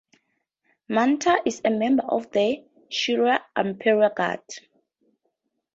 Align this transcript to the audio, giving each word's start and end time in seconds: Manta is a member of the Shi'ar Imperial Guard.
Manta 0.89 1.43
is 1.45 1.61
a 1.63 1.69
member 1.69 2.01
of 2.01 2.31
the 2.31 2.65
Shi'ar 2.91 3.39
Imperial 3.55 4.09
Guard. 4.09 4.41